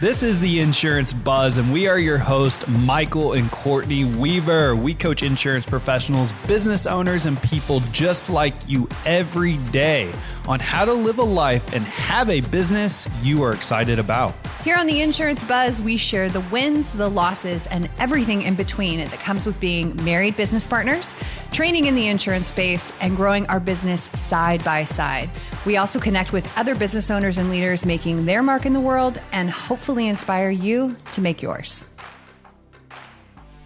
[0.00, 4.74] This is the Insurance Buzz, and we are your host, Michael and Courtney Weaver.
[4.74, 10.10] We coach insurance professionals, business owners, and people just like you every day
[10.48, 14.34] on how to live a life and have a business you are excited about.
[14.64, 18.98] Here on the Insurance Buzz, we share the wins, the losses, and everything in between
[18.98, 21.14] that comes with being married business partners,
[21.52, 25.30] training in the insurance space, and growing our business side by side.
[25.64, 29.18] We also connect with other business owners and leaders making their mark in the world
[29.32, 31.90] and hopefully inspire you to make yours.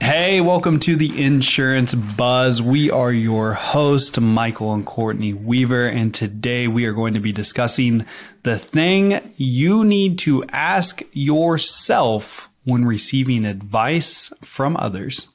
[0.01, 2.63] Hey, welcome to the Insurance Buzz.
[2.63, 7.33] We are your host, Michael and Courtney Weaver, and today we are going to be
[7.33, 8.07] discussing
[8.45, 15.35] the thing you need to ask yourself when receiving advice from others.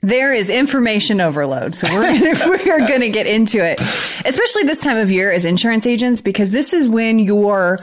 [0.00, 1.74] There is information overload.
[1.74, 3.80] So we're gonna, we're going to get into it,
[4.24, 7.80] especially this time of year as insurance agents, because this is when you're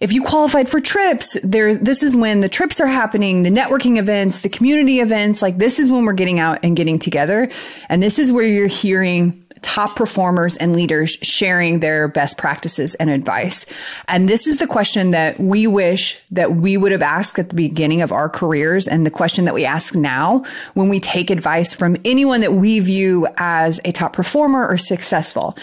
[0.00, 3.96] if you qualified for trips, there, this is when the trips are happening, the networking
[3.96, 7.50] events, the community events, like this is when we're getting out and getting together.
[7.88, 13.10] And this is where you're hearing top performers and leaders sharing their best practices and
[13.10, 13.66] advice.
[14.06, 17.56] And this is the question that we wish that we would have asked at the
[17.56, 21.74] beginning of our careers and the question that we ask now when we take advice
[21.74, 25.58] from anyone that we view as a top performer or successful.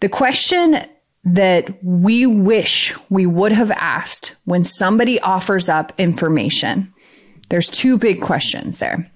[0.00, 0.76] The question
[1.24, 6.92] that we wish we would have asked when somebody offers up information.
[7.48, 9.10] There's two big questions there.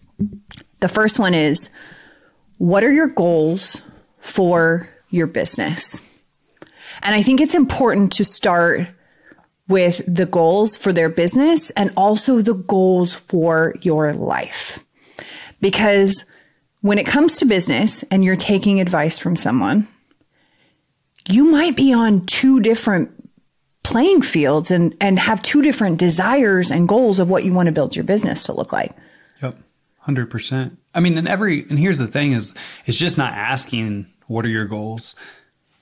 [0.80, 1.68] The first one is
[2.56, 3.82] what are your goals
[4.22, 6.00] for your business?
[7.02, 8.88] And I think it's important to start
[9.68, 14.82] with the goals for their business and also the goals for your life.
[15.60, 16.24] Because
[16.80, 19.88] when it comes to business and you're taking advice from someone,
[21.28, 23.10] you might be on two different
[23.82, 27.72] playing fields and and have two different desires and goals of what you want to
[27.72, 28.92] build your business to look like.
[29.42, 29.58] Yep.
[30.06, 30.76] 100%.
[30.94, 32.54] I mean, and every and here's the thing is
[32.86, 35.14] it's just not asking what are your goals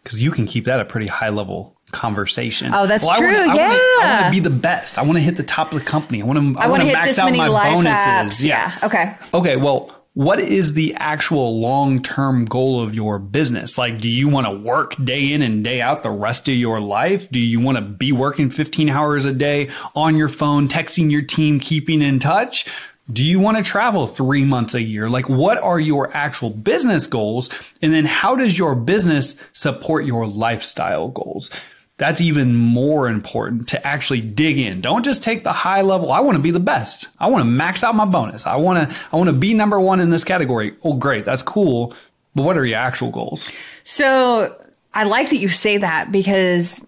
[0.04, 2.72] cuz you can keep that a pretty high level conversation.
[2.74, 3.28] Oh, that's well, true.
[3.28, 3.70] I wanna, yeah.
[3.70, 4.98] I want to be the best.
[4.98, 6.22] I want to hit the top of the company.
[6.22, 8.44] I want to I, I want to max out my bonuses.
[8.44, 8.72] Yeah.
[8.80, 8.86] yeah.
[8.86, 9.14] Okay.
[9.34, 13.78] Okay, well, what is the actual long term goal of your business?
[13.78, 16.80] Like, do you want to work day in and day out the rest of your
[16.80, 17.30] life?
[17.30, 21.22] Do you want to be working 15 hours a day on your phone, texting your
[21.22, 22.66] team, keeping in touch?
[23.12, 25.11] Do you want to travel three months a year?
[25.11, 27.50] Like, what are your actual business goals?
[27.83, 31.50] And then how does your business support your lifestyle goals?
[32.00, 34.81] that's even more important to actually dig in.
[34.81, 36.11] Don't just take the high level.
[36.11, 37.09] I want to be the best.
[37.19, 38.47] I want to max out my bonus.
[38.47, 40.75] I want to, I want to be number one in this category.
[40.82, 41.27] Oh, great.
[41.27, 41.93] That's cool.
[42.34, 43.53] But what are your actual goals?
[43.84, 44.59] So
[44.94, 46.82] I like that you say that because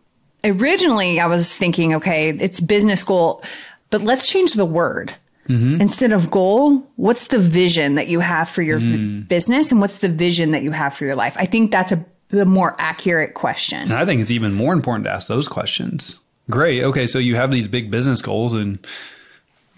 [0.44, 3.42] originally I was thinking, okay, it's business goal,
[3.90, 5.14] but let's change the word.
[5.48, 5.80] Mm-hmm.
[5.80, 9.26] Instead of goal, what's the vision that you have for your mm.
[9.26, 11.36] business and what's the vision that you have for your life?
[11.36, 13.82] I think that's a the more accurate question.
[13.82, 16.18] And I think it's even more important to ask those questions.
[16.50, 16.82] Great.
[16.82, 17.06] Okay.
[17.06, 18.84] So you have these big business goals and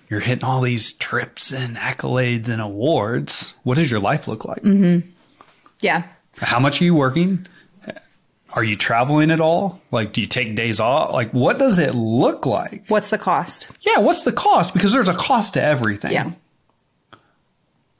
[0.09, 3.53] you're hitting all these trips and accolades and awards.
[3.65, 4.63] What does your life look like?
[4.63, 5.09] Mm-hmm.
[5.81, 6.05] Yeah.
[6.39, 7.47] How much are you working?
[8.55, 9.81] Are you traveling at all?
[9.91, 11.13] Like, do you take days off?
[11.13, 12.85] Like, what does it look like?
[12.89, 13.69] What's the cost?
[13.81, 13.99] Yeah.
[13.99, 14.73] What's the cost?
[14.73, 16.13] Because there's a cost to everything.
[16.13, 16.33] Yeah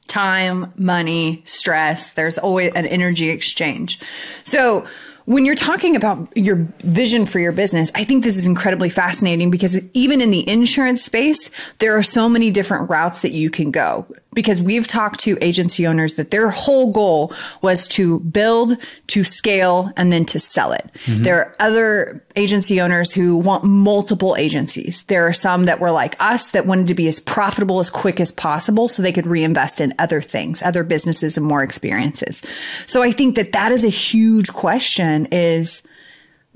[0.07, 2.11] time, money, stress.
[2.11, 3.99] There's always an energy exchange.
[4.45, 4.87] So
[5.25, 9.49] when you're talking about your vision for your business, I think this is incredibly fascinating
[9.49, 11.49] because even in the insurance space,
[11.79, 14.05] there are so many different routes that you can go
[14.35, 19.91] because we've talked to agency owners that their whole goal was to build, to scale,
[19.97, 20.87] and then to sell it.
[21.05, 21.23] Mm-hmm.
[21.23, 25.03] There are other agency owners who want multiple agencies.
[25.03, 28.19] There are some that were like us that wanted to be as profitable as quick
[28.19, 32.43] as possible so they could reinvest in other things, other businesses and more experiences.
[32.85, 35.81] So I think that that is a huge question is,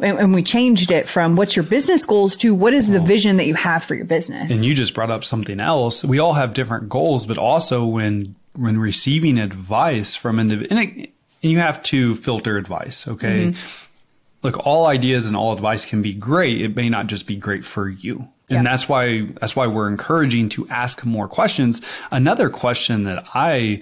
[0.01, 3.45] and we changed it from what's your business goals to what is the vision that
[3.45, 4.51] you have for your business.
[4.51, 6.03] And you just brought up something else.
[6.03, 11.07] We all have different goals, but also when when receiving advice from individuals, and, and,
[11.41, 13.07] you have to filter advice.
[13.07, 13.85] Okay, mm-hmm.
[14.43, 16.61] look, all ideas and all advice can be great.
[16.61, 18.27] It may not just be great for you.
[18.49, 18.63] And yeah.
[18.63, 21.81] that's why that's why we're encouraging to ask more questions.
[22.11, 23.81] Another question that I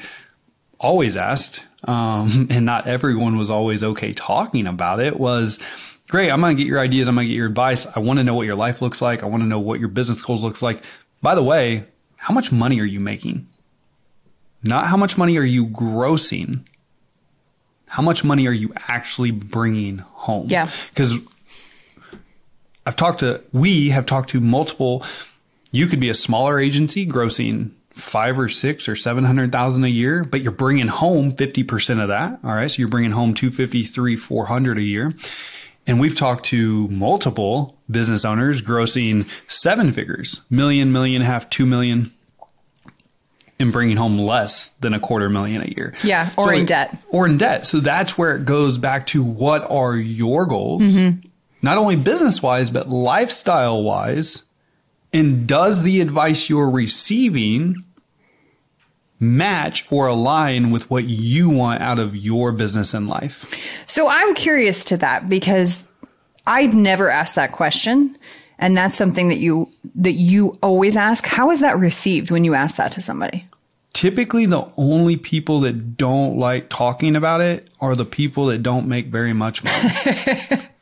[0.80, 5.60] always asked, um, and not everyone was always okay talking about it, was
[6.10, 6.32] great.
[6.32, 7.08] I'm going to get your ideas.
[7.08, 7.86] I'm going to get your advice.
[7.86, 9.24] I want to know what your life looks like.
[9.24, 10.82] I want to know what your business goals looks like.
[11.22, 13.48] By the way, how much money are you making?
[14.64, 16.66] Not how much money are you grossing.
[17.88, 20.48] How much money are you actually bringing home?
[20.50, 20.70] Yeah.
[20.90, 21.16] Because
[22.86, 25.06] I've talked to, we have talked to multiple,
[25.72, 30.42] you could be a smaller agency grossing five or six or 700,000 a year, but
[30.42, 32.40] you're bringing home 50% of that.
[32.44, 32.70] All right.
[32.70, 35.14] So you're bringing home 253, 400 a year.
[35.88, 42.14] And we've talked to multiple business owners grossing seven figures, million, million, half, two million,
[43.60, 45.96] and bringing home less than a quarter million a year.
[46.04, 47.04] Yeah, or So in it- debt.
[47.10, 47.66] Or in debt.
[47.66, 50.84] So that's where it goes back to what are your goals?
[50.84, 51.28] Mm-hmm.
[51.62, 54.44] Not only business wise, but lifestyle wise.
[55.14, 57.84] And does the advice you're receiving
[59.20, 63.54] match or align with what you want out of your business and life?
[63.86, 65.84] So I'm curious to that because
[66.46, 68.18] I've never asked that question.
[68.60, 71.26] And that's something that you that you always ask.
[71.26, 73.48] How is that received when you ask that to somebody?
[73.94, 78.88] Typically, the only people that don't like talking about it are the people that don't
[78.88, 79.90] make very much money.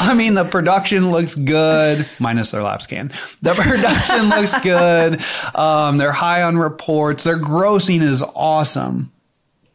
[0.00, 3.12] I mean, the production looks good, minus their lap scan.
[3.42, 5.22] The production looks good.
[5.54, 7.24] Um, they're high on reports.
[7.24, 9.12] Their grossing is awesome.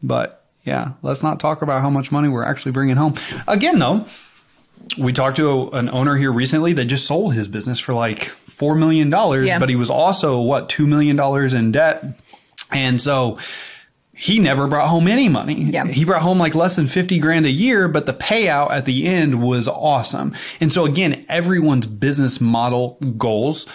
[0.03, 3.15] But yeah, let's not talk about how much money we're actually bringing home.
[3.47, 4.05] Again, though,
[4.97, 8.31] we talked to a, an owner here recently that just sold his business for like
[8.49, 9.09] $4 million,
[9.45, 9.59] Yeah.
[9.59, 11.19] but he was also, what, $2 million
[11.55, 12.03] in debt.
[12.71, 13.37] And so
[14.21, 15.63] he never brought home any money.
[15.63, 15.87] Yeah.
[15.87, 19.07] He brought home like less than 50 grand a year, but the payout at the
[19.07, 20.35] end was awesome.
[20.59, 23.65] And so again, everyone's business model goals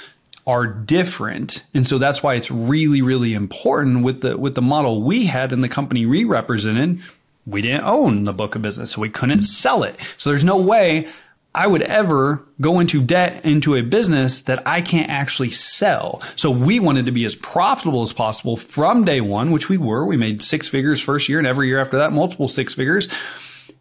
[0.46, 1.64] are different.
[1.74, 5.52] And so that's why it's really, really important with the with the model we had
[5.52, 7.00] and the company we represented,
[7.44, 9.98] we didn't own the book of business, so we couldn't sell it.
[10.16, 11.08] So there's no way
[11.56, 16.20] I would ever go into debt into a business that I can't actually sell.
[16.36, 20.04] So we wanted to be as profitable as possible from day one, which we were.
[20.04, 23.08] We made six figures first year and every year after that, multiple six figures.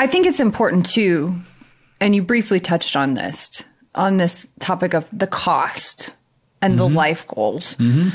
[0.00, 1.38] I think it's important too,
[2.00, 3.62] and you briefly touched on this,
[3.94, 6.16] on this topic of the cost
[6.62, 6.96] and the mm-hmm.
[6.96, 7.74] life goals.
[7.74, 8.08] Mm-hmm.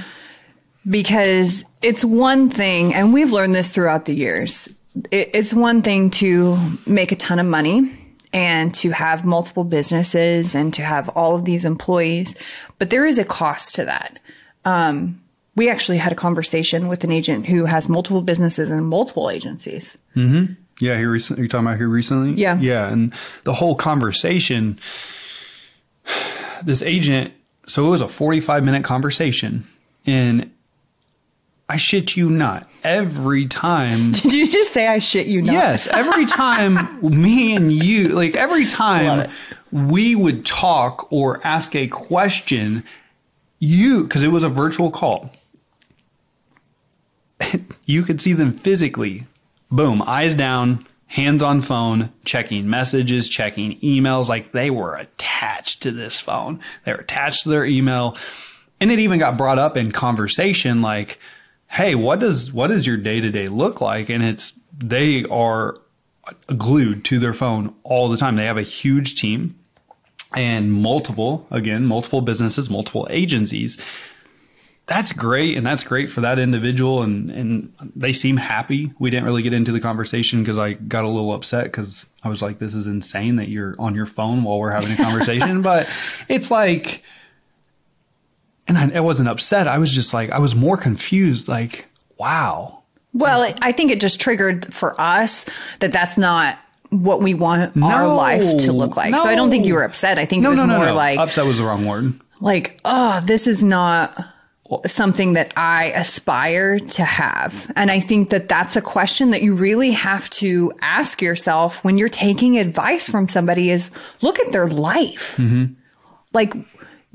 [0.89, 4.67] Because it's one thing, and we've learned this throughout the years,
[5.11, 7.95] it, it's one thing to make a ton of money
[8.33, 12.35] and to have multiple businesses and to have all of these employees,
[12.79, 14.17] but there is a cost to that.
[14.65, 15.21] Um,
[15.55, 19.95] we actually had a conversation with an agent who has multiple businesses and multiple agencies.
[20.15, 20.53] Mm-hmm.
[20.79, 21.41] Yeah, here recently.
[21.41, 22.33] You're talking about here recently.
[22.33, 22.59] Yeah.
[22.59, 23.13] yeah, and
[23.43, 24.79] the whole conversation.
[26.63, 27.33] This agent,
[27.67, 29.67] so it was a 45 minute conversation,
[30.05, 30.51] and
[31.67, 34.11] I shit you not, every time.
[34.11, 35.53] Did you just say I shit you not?
[35.53, 39.29] yes, every time me and you, like every time
[39.71, 42.83] we would talk or ask a question,
[43.59, 45.31] you because it was a virtual call.
[47.85, 49.25] you could see them physically.
[49.75, 54.29] Boom, eyes down, hands on phone, checking messages, checking emails.
[54.29, 56.61] Like they were attached to this phone.
[56.85, 58.17] They were attached to their email.
[58.79, 61.19] And it even got brought up in conversation like,
[61.67, 64.09] hey, what does what does your day to day look like?
[64.09, 65.75] And it's they are
[66.57, 68.35] glued to their phone all the time.
[68.37, 69.59] They have a huge team
[70.33, 73.77] and multiple, again, multiple businesses, multiple agencies
[74.87, 79.25] that's great and that's great for that individual and and they seem happy we didn't
[79.25, 82.59] really get into the conversation because i got a little upset because i was like
[82.59, 85.89] this is insane that you're on your phone while we're having a conversation but
[86.29, 87.03] it's like
[88.67, 91.87] and I, I wasn't upset i was just like i was more confused like
[92.17, 95.45] wow Well, it- I think it just triggered for us
[95.79, 96.59] that that's not
[96.91, 99.13] what we want our life to look like.
[99.15, 100.17] So I don't think you were upset.
[100.19, 100.95] I think No, it was no, no, more no.
[100.95, 102.13] like upset was the wrong word.
[102.39, 104.15] like, oh, this is not
[104.85, 107.71] something that I aspire to have.
[107.75, 111.97] And I think that that's a question that you really have to ask yourself when
[111.97, 113.91] you're taking advice from somebody is
[114.21, 115.37] look at their life.
[115.37, 115.73] Mm-hmm.
[116.33, 116.55] Like,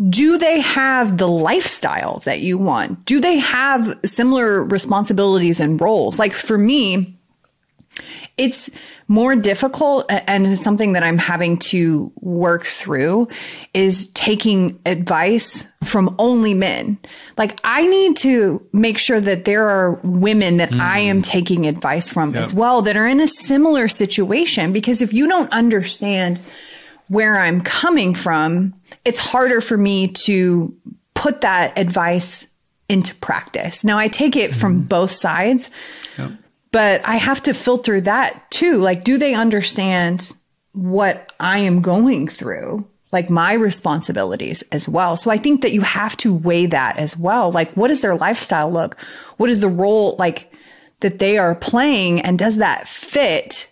[0.09, 3.04] do they have the lifestyle that you want?
[3.04, 6.19] Do they have similar responsibilities and roles?
[6.19, 7.19] Like for me,
[8.40, 8.70] it's
[9.06, 13.28] more difficult and something that I'm having to work through
[13.75, 16.99] is taking advice from only men.
[17.37, 21.25] Like I need to make sure that there are women that I am mm.
[21.25, 25.52] taking advice from as well that are in a similar situation because if you don't
[25.52, 26.40] understand
[27.09, 28.73] where I'm coming from,
[29.04, 30.75] it's harder for me to
[31.14, 32.47] put that advice
[32.88, 33.85] into practice.
[33.85, 34.87] Now I take it from mm-hmm.
[34.87, 35.68] both sides
[36.20, 36.32] Yep.
[36.72, 38.78] But I have to filter that too.
[38.78, 40.32] Like, do they understand
[40.72, 42.86] what I am going through?
[43.12, 45.16] Like my responsibilities as well.
[45.16, 47.50] So I think that you have to weigh that as well.
[47.50, 49.00] Like, what does their lifestyle look?
[49.36, 50.52] What is the role like
[51.00, 52.20] that they are playing?
[52.20, 53.66] And does that fit?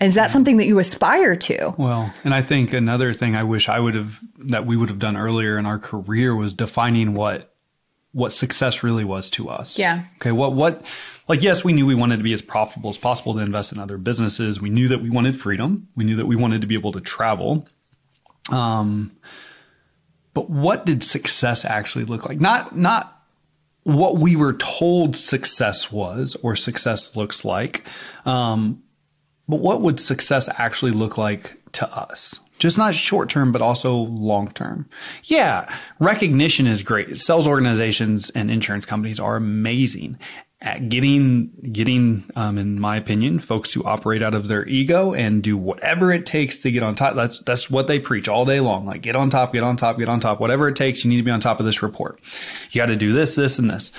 [0.00, 1.74] Is that something that you aspire to?
[1.76, 5.00] Well, and I think another thing I wish I would have that we would have
[5.00, 7.52] done earlier in our career was defining what
[8.12, 9.78] what success really was to us.
[9.78, 10.04] Yeah.
[10.16, 10.32] Okay.
[10.32, 10.84] What what
[11.28, 13.78] like yes, we knew we wanted to be as profitable as possible to invest in
[13.78, 14.60] other businesses.
[14.60, 15.88] We knew that we wanted freedom.
[15.94, 17.68] We knew that we wanted to be able to travel.
[18.50, 19.12] Um
[20.34, 22.40] but what did success actually look like?
[22.40, 23.18] Not not
[23.88, 27.86] what we were told success was or success looks like.
[28.26, 28.82] Um,
[29.48, 32.38] but what would success actually look like to us?
[32.58, 34.88] Just not short term, but also long term.
[35.24, 37.16] Yeah, recognition is great.
[37.18, 40.18] Sales organizations and insurance companies are amazing
[40.60, 45.42] at getting getting, um, in my opinion, folks to operate out of their ego and
[45.42, 47.14] do whatever it takes to get on top.
[47.14, 48.84] That's that's what they preach all day long.
[48.84, 50.40] Like get on top, get on top, get on top.
[50.40, 52.20] Whatever it takes, you need to be on top of this report.
[52.70, 53.92] You got to do this, this, and this.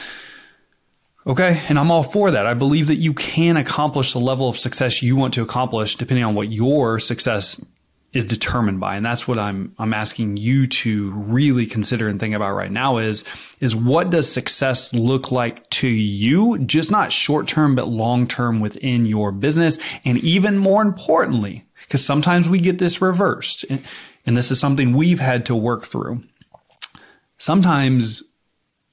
[1.26, 1.62] Okay.
[1.70, 2.46] And I'm all for that.
[2.46, 6.26] I believe that you can accomplish the level of success you want to accomplish depending
[6.26, 7.64] on what your success
[8.12, 8.96] is determined by.
[8.96, 12.98] And that's what I'm, I'm asking you to really consider and think about right now
[12.98, 13.24] is,
[13.60, 16.58] is what does success look like to you?
[16.60, 19.78] Just not short term, but long term within your business.
[20.06, 23.84] And even more importantly, because sometimes we get this reversed and,
[24.26, 26.24] and this is something we've had to work through.
[27.38, 28.24] Sometimes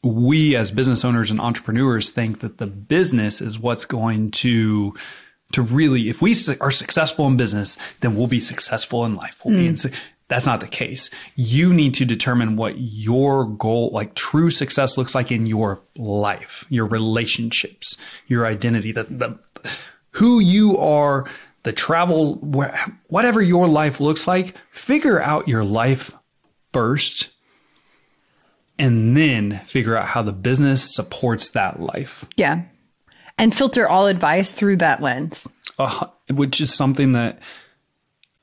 [0.03, 4.95] we as business owners and entrepreneurs think that the business is what's going to
[5.53, 9.43] to really if we are successful in business then we'll be successful in life.
[9.45, 9.87] We'll be hmm.
[9.87, 9.93] in,
[10.29, 11.09] that's not the case.
[11.37, 16.67] You need to determine what your goal like true success looks like in your life
[16.69, 19.39] your relationships your identity the, the
[20.11, 21.27] who you are
[21.63, 22.37] the travel
[23.09, 26.13] whatever your life looks like figure out your life
[26.73, 27.31] first
[28.79, 32.63] and then figure out how the business supports that life, Yeah.
[33.39, 35.47] And filter all advice through that lens.
[35.79, 37.41] uh, which is something that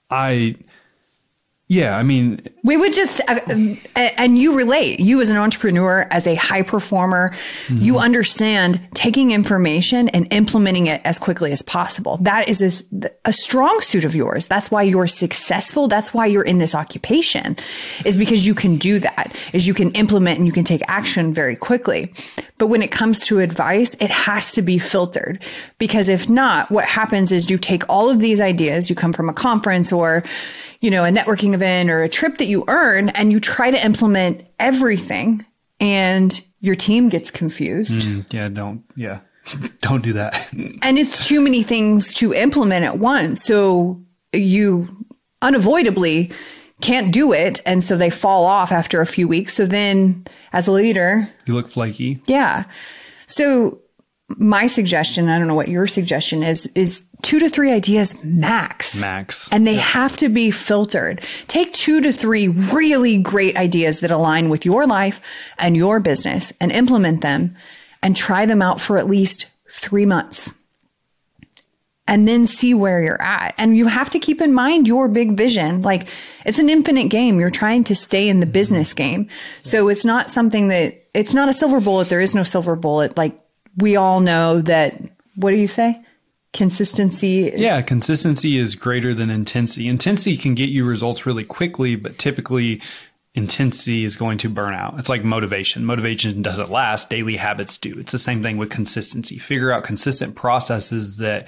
[0.09, 0.55] I,
[1.73, 3.41] yeah, I mean, We would just, uh,
[3.95, 7.35] and you relate, you as an entrepreneur, as a high performer,
[7.67, 12.17] you understand taking information and implementing it as quickly as possible.
[12.21, 14.45] That is a, a strong suit of yours.
[14.45, 15.89] That's why you're successful.
[15.89, 17.57] That's why you're in this occupation
[18.05, 21.33] is because you can do that, is you can implement and you can take action
[21.33, 22.13] very quickly.
[22.59, 25.43] But when it comes to advice, it has to be filtered
[25.79, 29.27] because if not, what happens is you take all of these ideas, you come from
[29.27, 30.23] a conference or,
[30.83, 33.85] you know, a networking event or a trip that you earn and you try to
[33.85, 35.45] implement everything
[35.79, 38.01] and your team gets confused.
[38.01, 39.21] Mm, yeah, don't, yeah,
[39.81, 40.49] don't do that.
[40.81, 43.41] And it's too many things to implement at once.
[43.41, 44.89] So you
[45.41, 46.33] unavoidably
[46.81, 47.61] can't do it.
[47.65, 49.53] And so they fall off after a few weeks.
[49.53, 52.21] So then as a leader, you look flaky.
[52.27, 52.65] yeah.
[53.25, 53.79] So
[54.37, 58.99] my suggestion, I don't know what your suggestion is, is two to three ideas max.
[59.01, 59.49] Max.
[59.51, 61.23] And they have to be filtered.
[61.47, 65.21] Take two to three really great ideas that align with your life
[65.57, 67.55] and your business and implement them
[68.03, 70.53] and try them out for at least three months.
[72.05, 73.55] And then see where you're at.
[73.57, 75.81] And you have to keep in mind your big vision.
[75.81, 76.09] Like
[76.45, 77.39] it's an infinite game.
[77.39, 78.51] You're trying to stay in the mm-hmm.
[78.51, 79.29] business game.
[79.61, 82.09] So it's not something that, it's not a silver bullet.
[82.09, 83.15] There is no silver bullet.
[83.15, 83.39] Like
[83.77, 85.01] we all know that,
[85.35, 85.99] what do you say?
[86.53, 87.45] Consistency.
[87.45, 89.87] is- Yeah, consistency is greater than intensity.
[89.87, 92.81] Intensity can get you results really quickly, but typically
[93.35, 94.93] intensity is going to burn out.
[94.99, 95.83] It's like motivation.
[95.83, 97.91] Motivation doesn't last, daily habits do.
[97.97, 99.39] It's the same thing with consistency.
[99.39, 101.47] Figure out consistent processes that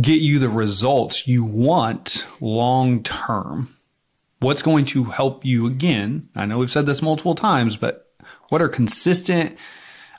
[0.00, 3.72] get you the results you want long term?
[4.40, 6.28] What's going to help you again?
[6.34, 8.10] I know we've said this multiple times, but
[8.48, 9.56] what are consistent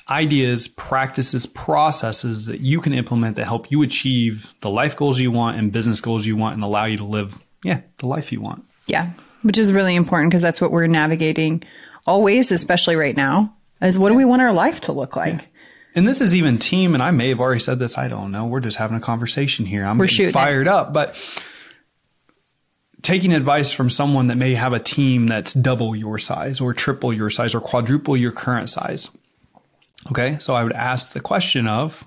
[0.10, 5.32] ideas, practices, processes that you can implement that help you achieve the life goals you
[5.32, 8.42] want and business goals you want and allow you to live, yeah, the life you
[8.42, 8.64] want?
[8.88, 9.12] Yeah,
[9.42, 11.64] which is really important because that's what we're navigating
[12.06, 15.34] always, especially right now, is what do we want our life to look like?
[15.34, 15.48] Yeah.
[15.96, 17.98] And this is even team, and I may have already said this.
[17.98, 18.46] I don't know.
[18.46, 19.84] We're just having a conversation here.
[19.84, 21.16] I'm fired up, but
[23.02, 27.12] taking advice from someone that may have a team that's double your size or triple
[27.14, 29.10] your size or quadruple your current size.
[30.10, 30.38] Okay.
[30.40, 32.06] So I would ask the question of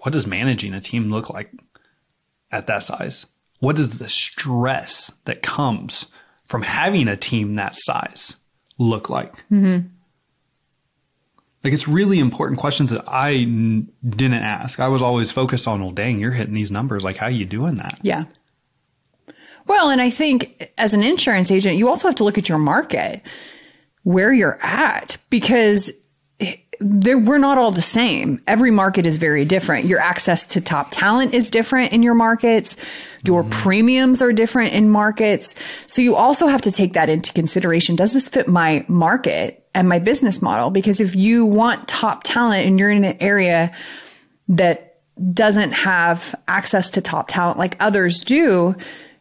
[0.00, 1.50] what does managing a team look like
[2.50, 3.26] at that size?
[3.60, 6.06] What does the stress that comes
[6.46, 8.36] from having a team that size
[8.78, 9.32] look like?
[9.50, 9.86] Mm-hmm.
[11.62, 14.80] Like it's really important questions that I n- didn't ask.
[14.80, 17.04] I was always focused on, well, dang, you're hitting these numbers.
[17.04, 18.00] Like, how you doing that?
[18.02, 18.24] Yeah.
[19.68, 22.58] Well, and I think as an insurance agent, you also have to look at your
[22.58, 23.22] market,
[24.02, 25.92] where you're at, because
[26.82, 28.42] we're not all the same.
[28.46, 29.86] Every market is very different.
[29.86, 32.76] Your access to top talent is different in your markets.
[33.24, 33.50] Your mm-hmm.
[33.50, 35.54] premiums are different in markets.
[35.86, 37.96] So you also have to take that into consideration.
[37.96, 40.70] Does this fit my market and my business model?
[40.70, 43.72] Because if you want top talent and you're in an area
[44.48, 45.00] that
[45.32, 48.74] doesn't have access to top talent like others do,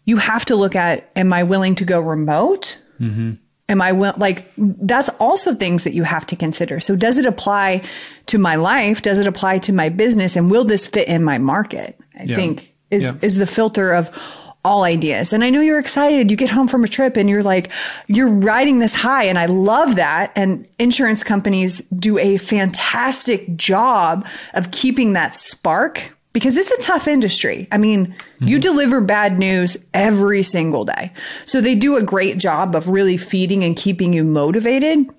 [0.06, 2.78] you have to look at am I willing to go remote?
[3.00, 3.34] Mm-hmm.
[3.72, 6.80] Am I will like that's also things that you have to consider.
[6.82, 7.84] So does it apply
[8.28, 9.02] to my life?
[9.02, 10.36] Does it apply to my business?
[10.36, 11.98] And will this fit in my market?
[12.20, 12.36] I yeah.
[12.36, 13.16] think is yeah.
[13.22, 14.12] is the filter of
[14.64, 15.34] all ideas.
[15.34, 16.30] And I know you're excited.
[16.30, 17.72] You get home from a trip and you're like,
[18.08, 19.24] you're riding this high.
[19.24, 20.32] And I love that.
[20.36, 27.08] And insurance companies do a fantastic job of keeping that spark because it's a tough
[27.08, 27.68] industry.
[27.72, 28.48] I mean, mm-hmm.
[28.48, 31.12] you deliver bad news every single day.
[31.46, 35.10] So they do a great job of really feeding and keeping you motivated.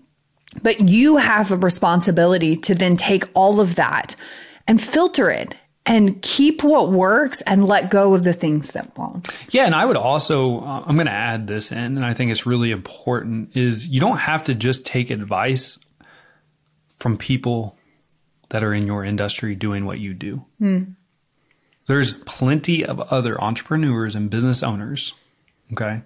[0.63, 4.17] But you have a responsibility to then take all of that
[4.69, 9.29] and filter it and keep what works and let go of the things that won't.
[9.51, 12.31] Yeah, and I would also uh, I'm going to add this in and I think
[12.31, 15.79] it's really important is you don't have to just take advice
[16.99, 17.77] from people
[18.51, 20.45] that are in your industry doing what you do.
[20.61, 20.95] Mm.
[21.87, 25.15] There's plenty of other entrepreneurs and business owners,
[25.73, 26.03] okay,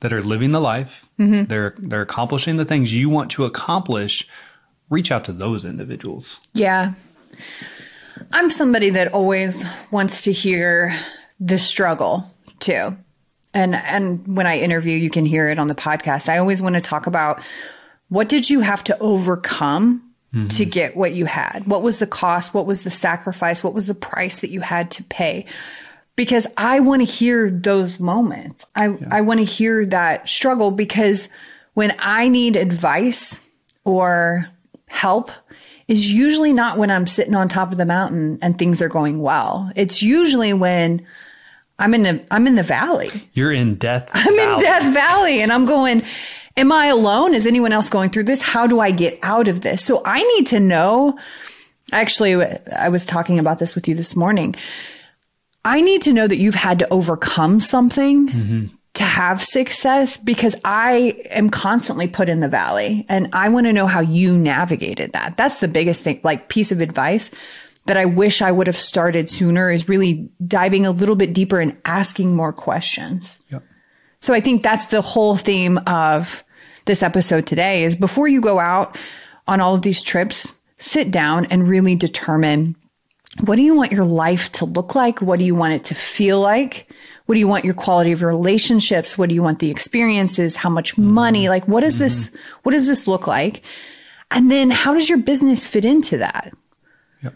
[0.00, 1.08] that are living the life.
[1.18, 1.44] Mm-hmm.
[1.44, 4.28] They're they're accomplishing the things you want to accomplish.
[4.90, 6.40] Reach out to those individuals.
[6.52, 6.94] Yeah.
[8.32, 10.94] I'm somebody that always wants to hear
[11.40, 12.96] the struggle too.
[13.52, 16.28] And and when I interview, you can hear it on the podcast.
[16.28, 17.42] I always want to talk about
[18.08, 20.03] what did you have to overcome
[20.34, 20.48] mm-hmm.
[20.48, 21.66] to get what you had?
[21.66, 22.52] What was the cost?
[22.52, 23.62] What was the sacrifice?
[23.62, 25.46] What was the price that you had to pay?
[26.16, 28.66] Because I want to hear those moments.
[28.74, 29.08] I, yeah.
[29.10, 31.28] I want to hear that struggle because
[31.74, 33.40] when I need advice
[33.84, 34.46] or
[34.88, 35.30] help,
[35.88, 39.20] is usually not when I'm sitting on top of the mountain and things are going
[39.20, 39.70] well.
[39.76, 41.06] It's usually when
[41.78, 43.10] I'm in the I'm in the valley.
[43.34, 44.08] You're in death.
[44.14, 44.52] I'm valley.
[44.54, 46.04] in Death Valley and I'm going,
[46.56, 47.34] Am I alone?
[47.34, 48.40] Is anyone else going through this?
[48.40, 49.84] How do I get out of this?
[49.84, 51.18] So I need to know.
[51.92, 54.54] Actually, I was talking about this with you this morning.
[55.64, 58.66] I need to know that you've had to overcome something mm-hmm.
[58.94, 63.72] to have success because I am constantly put in the valley and I want to
[63.72, 65.36] know how you navigated that.
[65.36, 67.30] That's the biggest thing, like piece of advice
[67.86, 71.60] that I wish I would have started sooner is really diving a little bit deeper
[71.60, 73.38] and asking more questions.
[73.50, 73.62] Yep.
[74.24, 76.42] So I think that's the whole theme of
[76.86, 78.96] this episode today is before you go out
[79.46, 82.74] on all of these trips, sit down and really determine
[83.40, 85.20] what do you want your life to look like?
[85.20, 86.90] What do you want it to feel like?
[87.26, 89.18] What do you want your quality of relationships?
[89.18, 90.56] What do you want the experiences?
[90.56, 91.42] How much money?
[91.42, 91.50] Mm-hmm.
[91.50, 92.04] Like, what does mm-hmm.
[92.04, 92.30] this,
[92.62, 93.60] what does this look like?
[94.30, 96.50] And then how does your business fit into that?
[97.22, 97.34] Yep.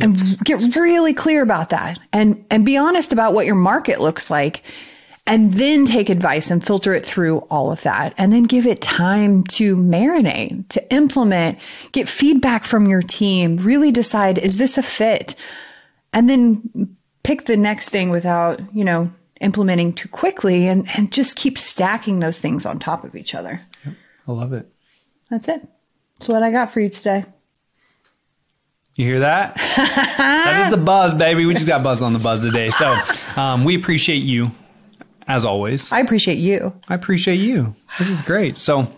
[0.00, 0.06] Yep.
[0.06, 4.28] And get really clear about that and, and be honest about what your market looks
[4.28, 4.62] like
[5.26, 8.80] and then take advice and filter it through all of that and then give it
[8.80, 11.58] time to marinate, to implement,
[11.92, 15.34] get feedback from your team, really decide, is this a fit?
[16.12, 19.10] And then pick the next thing without, you know,
[19.40, 23.60] implementing too quickly and, and just keep stacking those things on top of each other.
[23.84, 23.94] Yep.
[24.28, 24.70] I love it.
[25.30, 25.66] That's it.
[26.18, 27.24] That's what I got for you today.
[28.94, 29.56] You hear that?
[29.76, 31.46] that is the buzz, baby.
[31.46, 32.70] We just got buzz on the buzz today.
[32.70, 32.96] So
[33.36, 34.52] um, we appreciate you
[35.26, 35.90] as always.
[35.92, 36.72] I appreciate you.
[36.88, 37.74] I appreciate you.
[37.98, 38.56] This is great.
[38.58, 38.88] So,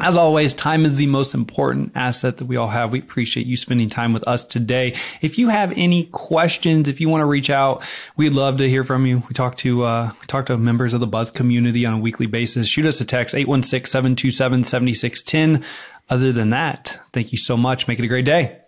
[0.00, 2.92] As always, time is the most important asset that we all have.
[2.92, 4.94] We appreciate you spending time with us today.
[5.22, 7.82] If you have any questions, if you want to reach out,
[8.16, 9.24] we'd love to hear from you.
[9.28, 12.26] We talk to uh, we talk to members of the Buzz community on a weekly
[12.26, 12.68] basis.
[12.68, 15.64] Shoot us a text 816-727-7610.
[16.10, 17.88] Other than that, thank you so much.
[17.88, 18.60] Make it a great day.